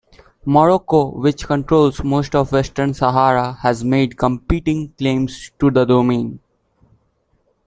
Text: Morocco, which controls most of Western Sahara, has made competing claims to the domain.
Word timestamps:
Morocco, 0.45 1.11
which 1.11 1.45
controls 1.45 2.03
most 2.03 2.33
of 2.33 2.51
Western 2.51 2.91
Sahara, 2.91 3.53
has 3.61 3.83
made 3.83 4.17
competing 4.17 4.91
claims 4.93 5.51
to 5.59 5.69
the 5.69 5.85
domain. 5.85 6.39